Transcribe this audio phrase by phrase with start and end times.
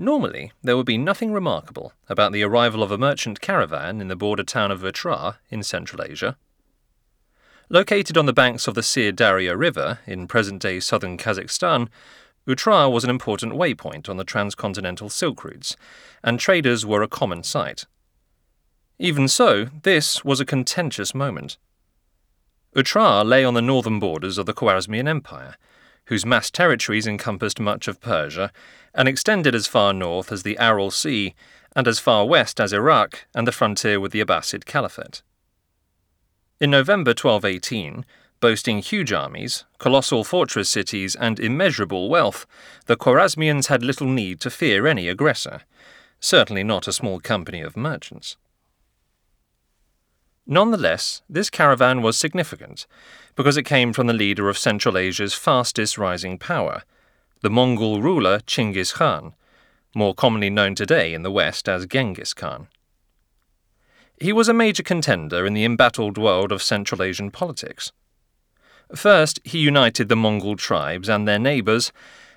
[0.00, 4.16] Normally, there would be nothing remarkable about the arrival of a merchant caravan in the
[4.16, 6.38] border town of Otrar in Central Asia.
[7.68, 11.88] Located on the banks of the Syr Darya River in present day southern Kazakhstan,
[12.48, 15.76] Otrar was an important waypoint on the transcontinental Silk routes,
[16.24, 17.84] and traders were a common sight.
[18.98, 21.58] Even so, this was a contentious moment.
[22.74, 25.56] Urtra lay on the northern borders of the Khwarezmian Empire,
[26.10, 28.50] whose mass territories encompassed much of Persia
[28.92, 31.36] and extended as far north as the Aral Sea
[31.76, 35.22] and as far west as Iraq and the frontier with the Abbasid Caliphate.
[36.60, 38.04] In November 1218,
[38.40, 42.44] boasting huge armies, colossal fortress cities, and immeasurable wealth,
[42.86, 45.60] the Khwarezmians had little need to fear any aggressor,
[46.18, 48.36] certainly not a small company of merchants.
[50.46, 52.86] Nonetheless, this caravan was significant
[53.36, 56.82] because it came from the leader of Central Asia's fastest rising power,
[57.42, 59.34] the Mongol ruler Chinggis Khan,
[59.94, 62.68] more commonly known today in the West as Genghis Khan.
[64.20, 67.92] He was a major contender in the embattled world of Central Asian politics.
[68.94, 71.92] First, he united the Mongol tribes and their neighbors,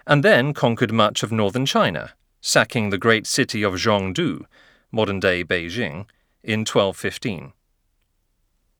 [0.07, 4.45] and then conquered much of northern China, sacking the great city of Zhongdu,
[4.91, 6.05] modern day Beijing,
[6.43, 7.53] in 1215.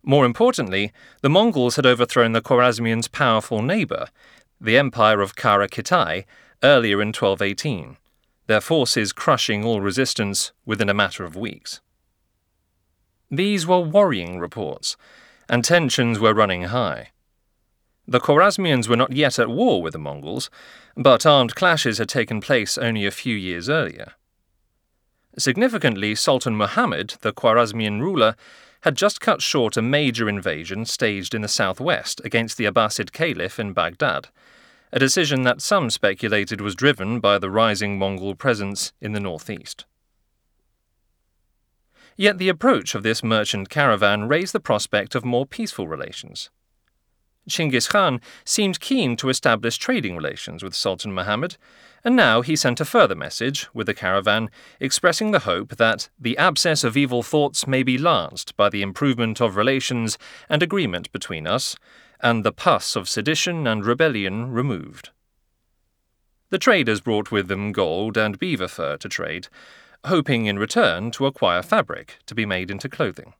[0.04, 4.08] More importantly, the Mongols had overthrown the Khwarezmians' powerful neighbor,
[4.60, 6.26] the Empire of Kara Kitai,
[6.62, 7.98] earlier in 1218,
[8.48, 11.80] their forces crushing all resistance within a matter of weeks.
[13.32, 14.98] These were worrying reports,
[15.48, 17.10] and tensions were running high.
[18.06, 20.50] The Khwarezmians were not yet at war with the Mongols,
[20.98, 24.14] but armed clashes had taken place only a few years earlier.
[25.38, 28.36] Significantly, Sultan Muhammad, the Khwarezmian ruler,
[28.84, 33.58] had just cut short a major invasion staged in the southwest against the Abbasid Caliph
[33.58, 34.28] in Baghdad,
[34.92, 39.86] a decision that some speculated was driven by the rising Mongol presence in the northeast.
[42.18, 46.50] Yet the approach of this merchant caravan raised the prospect of more peaceful relations.
[47.50, 51.56] Chinggis Khan seemed keen to establish trading relations with Sultan Muhammad,
[52.04, 54.50] and now he sent a further message with the caravan
[54.80, 59.40] expressing the hope that the abscess of evil thoughts may be lanced by the improvement
[59.40, 60.18] of relations
[60.50, 61.76] and agreement between us,
[62.20, 65.10] and the pus of sedition and rebellion removed.
[66.50, 69.48] The traders brought with them gold and beaver fur to trade,
[70.06, 73.34] hoping in return to acquire fabric to be made into clothing.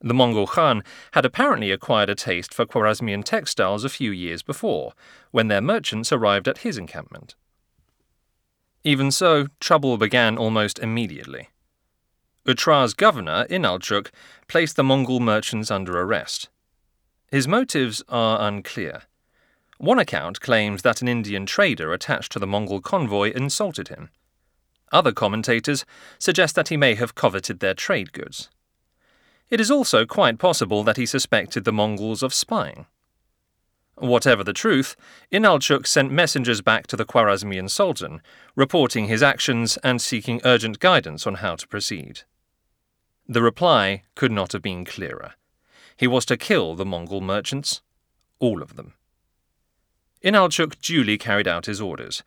[0.00, 4.92] The Mongol Khan had apparently acquired a taste for Khwarezmian textiles a few years before,
[5.32, 7.34] when their merchants arrived at his encampment.
[8.84, 11.48] Even so, trouble began almost immediately.
[12.46, 14.10] Otrar's governor, Inalchuk,
[14.46, 16.48] placed the Mongol merchants under arrest.
[17.30, 19.02] His motives are unclear.
[19.78, 24.10] One account claims that an Indian trader attached to the Mongol convoy insulted him.
[24.92, 25.84] Other commentators
[26.18, 28.48] suggest that he may have coveted their trade goods.
[29.50, 32.86] It is also quite possible that he suspected the Mongols of spying.
[33.96, 34.94] Whatever the truth,
[35.32, 38.20] Inalchuk sent messengers back to the Khwarezmian Sultan,
[38.54, 42.20] reporting his actions and seeking urgent guidance on how to proceed.
[43.26, 45.32] The reply could not have been clearer.
[45.96, 47.82] He was to kill the Mongol merchants,
[48.38, 48.94] all of them.
[50.22, 52.22] Inalchuk duly carried out his orders,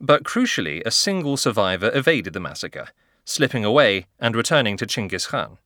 [0.00, 2.88] but crucially, a single survivor evaded the massacre,
[3.24, 5.58] slipping away and returning to Chinggis Khan.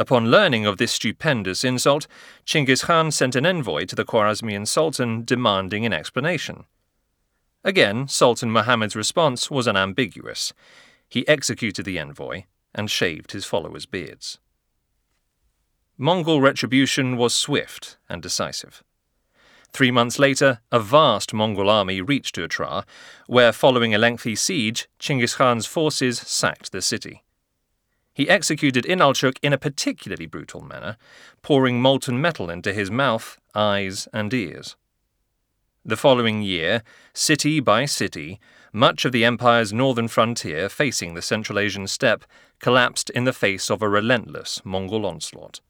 [0.00, 2.06] Upon learning of this stupendous insult,
[2.46, 6.64] Chinggis Khan sent an envoy to the Khwarezmian Sultan demanding an explanation.
[7.64, 10.54] Again, Sultan Muhammad's response was unambiguous.
[11.06, 12.44] He executed the envoy
[12.74, 14.38] and shaved his followers' beards.
[15.98, 18.82] Mongol retribution was swift and decisive.
[19.70, 22.86] Three months later, a vast Mongol army reached Otrar,
[23.26, 27.22] where, following a lengthy siege, Chinggis Khan's forces sacked the city.
[28.20, 30.98] He executed Inalchuk in a particularly brutal manner,
[31.40, 34.76] pouring molten metal into his mouth, eyes, and ears.
[35.86, 36.82] The following year,
[37.14, 38.38] city by city,
[38.74, 42.26] much of the empire's northern frontier facing the Central Asian steppe
[42.58, 45.62] collapsed in the face of a relentless Mongol onslaught.